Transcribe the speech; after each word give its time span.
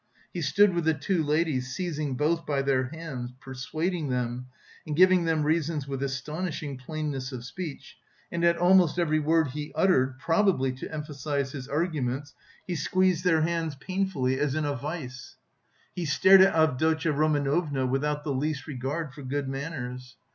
He 0.33 0.41
stood 0.41 0.73
with 0.73 0.85
the 0.85 0.95
two 0.95 1.21
ladies, 1.21 1.75
seizing 1.75 2.15
both 2.15 2.43
by 2.43 2.63
their 2.63 2.85
hands, 2.87 3.33
persuading 3.39 4.09
them, 4.09 4.47
and 4.87 4.95
giving 4.95 5.25
them 5.25 5.43
reasons 5.43 5.87
with 5.87 6.01
astonishing 6.01 6.75
plainness 6.75 7.31
of 7.31 7.45
speech, 7.45 7.97
and 8.31 8.43
at 8.43 8.57
almost 8.57 8.97
every 8.97 9.19
word 9.19 9.49
he 9.49 9.71
uttered, 9.75 10.17
probably 10.17 10.71
to 10.71 10.91
emphasise 10.91 11.51
his 11.51 11.67
arguments, 11.67 12.33
he 12.65 12.73
squeezed 12.73 13.23
their 13.23 13.41
hands 13.41 13.75
painfully 13.75 14.39
as 14.39 14.55
in 14.55 14.65
a 14.65 14.75
vise. 14.75 15.35
He 15.93 16.05
stared 16.05 16.41
at 16.41 16.55
Avdotya 16.55 17.11
Romanovna 17.13 17.85
without 17.85 18.23
the 18.23 18.33
least 18.33 18.65
regard 18.65 19.13
for 19.13 19.21
good 19.21 19.47
manners. 19.47 20.15